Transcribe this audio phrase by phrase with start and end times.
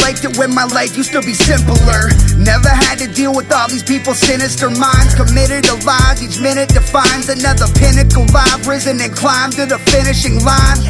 [0.00, 2.08] it when my life used to be simpler.
[2.38, 5.14] Never had to deal with all these people's sinister minds.
[5.14, 8.24] Committed to lies, each minute defines another pinnacle.
[8.34, 10.80] I've risen and climbed to the finishing line.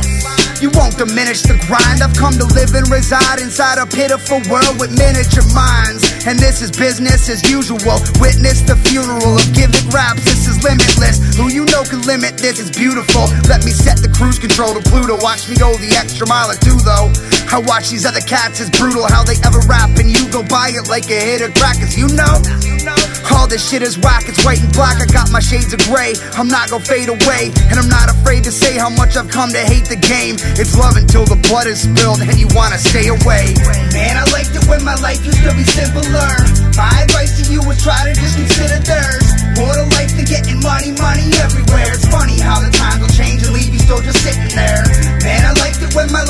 [0.63, 2.07] You won't diminish the grind.
[2.07, 6.07] I've come to live and reside inside a pitiful world with miniature minds.
[6.23, 7.99] And this is business as usual.
[8.23, 10.23] Witness the funeral of gimmick raps.
[10.23, 11.19] This is limitless.
[11.35, 13.27] Who you know can limit this is beautiful.
[13.51, 15.19] Let me set the cruise control to Pluto.
[15.19, 17.11] Watch me go the extra mile or two though.
[17.53, 20.73] I watch these other cats, it's brutal how they ever rap and you go buy
[20.73, 22.41] it like a hit of crack, you know.
[23.29, 24.97] All this shit is whack, it's white and black.
[25.01, 26.17] I got my shades of gray.
[26.33, 29.53] I'm not gonna fade away, and I'm not afraid to say how much I've come
[29.53, 30.41] to hate the game.
[30.57, 33.53] It's love until the blood is spilled and you wanna stay away.
[33.93, 36.33] Man, I liked it when my life used to be simpler.
[36.73, 39.29] My advice to you was try to just consider theirs.
[39.61, 41.93] More to life than getting money, money everywhere.
[41.93, 42.73] It's funny how the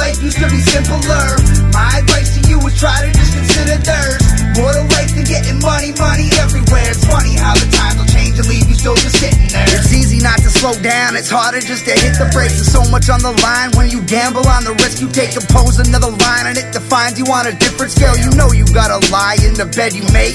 [0.02, 1.38] life used to be simpler.
[1.70, 4.22] My advice to you is try to just consider theirs.
[4.58, 6.90] More to life than getting money, money everywhere.
[6.90, 9.62] It's funny how the times will change and leave you still just sitting there.
[9.78, 12.58] It's easy not to slow down, it's harder just to hit the brakes.
[12.58, 14.98] There's so much on the line when you gamble on the risk.
[14.98, 18.18] You take a pose, another line, and it defines you on a different scale.
[18.18, 20.34] You know you gotta lie in the bed you make.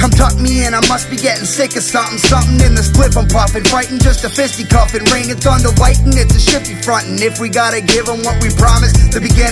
[0.00, 2.16] Come tuck me in, I must be getting sick of something.
[2.16, 3.64] Something in this clip I'm puffing.
[3.64, 5.04] Fighting just a fisticuffing.
[5.12, 7.04] Rain and thunder, lightning, it's a shifty front.
[7.04, 9.49] And if we gotta give them what we promised, the beginning,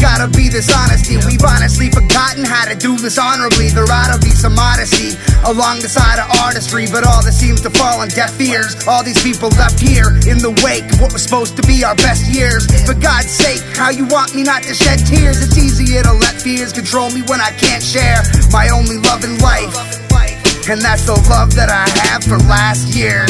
[0.00, 1.18] gotta be this honesty.
[1.26, 3.68] We've honestly forgotten how to do this honorably.
[3.68, 6.86] There ought to be some modesty along the side of artistry.
[6.90, 8.74] But all this seems to fall on deaf ears.
[8.86, 11.94] All these people left here in the wake of what was supposed to be our
[11.96, 12.66] best years.
[12.86, 15.42] For God's sake, how you want me not to shed tears?
[15.42, 19.38] It's easier to let fears control me when I can't share my only love in
[19.38, 19.74] life.
[20.68, 23.24] And that's the love that I have for last year.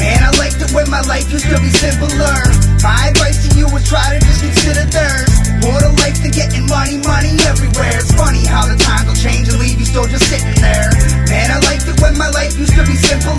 [0.00, 2.40] Man, I liked it when my life used to be simpler.
[2.80, 5.41] My advice to you was try to just consider theirs.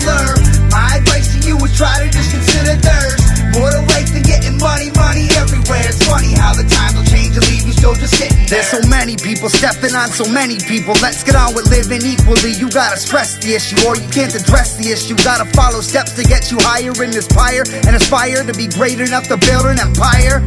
[0.04, 0.36] Simpler.
[0.70, 3.20] My advice to you was try to just consider theirs.
[3.56, 5.86] More to life than getting money, money everywhere.
[5.86, 8.60] It's funny how the times will change and leave you still just sitting there.
[8.60, 10.94] There's so many people stepping on so many people.
[11.00, 12.52] Let's get on with living equally.
[12.52, 15.14] You gotta stress the issue or you can't address the issue.
[15.22, 19.00] Gotta follow steps to get you higher in this fire and aspire to be great
[19.00, 20.42] enough to build an empire.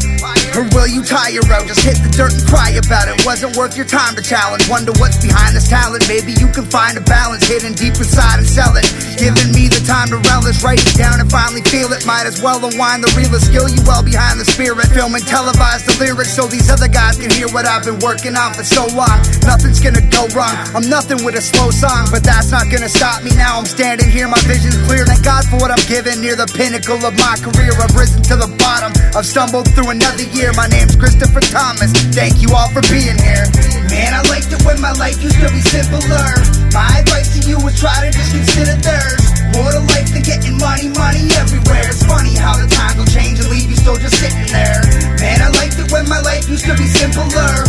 [0.54, 1.66] Or will you tire out?
[1.66, 3.26] Just hit the dirt and cry about it.
[3.26, 4.70] Wasn't worth your time to challenge.
[4.70, 6.06] Wonder what's behind this talent.
[6.08, 8.86] Maybe you can find a balance hidden deep inside and sell it.
[9.18, 12.06] Giving me the time to relish, write it down and finally feel it.
[12.06, 14.88] Might as well unwind the realest skill you well behind the spirit.
[14.94, 18.36] Film and televise the lyrics so these other guys can hear what I've been working
[18.36, 19.18] on for so long.
[19.46, 20.56] Nothing's gonna go wrong.
[20.74, 23.58] I'm nothing with a slow song, but that's not gonna stop me now.
[23.60, 25.06] I'm standing here, my vision's clear.
[25.06, 26.22] Thank God for what I'm given.
[26.22, 28.94] Near the pinnacle of my career, I've risen to the bottom.
[29.14, 30.54] I've stumbled through another year.
[30.54, 31.92] My name's Christopher Thomas.
[32.14, 33.46] Thank you all for being here
[34.48, 36.28] existed when my life used to be simpler.
[36.72, 39.22] My advice to you is try to just consider theirs.
[39.54, 41.88] More to life than getting money, money everywhere.
[41.88, 44.82] It's funny how the times will change and leave you still just sitting there.
[45.20, 47.67] Man, I liked it when my life used to be simpler.